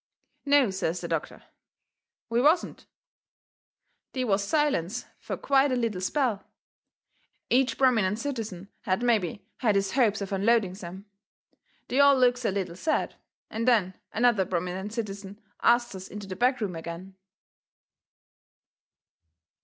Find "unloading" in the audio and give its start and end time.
10.31-10.73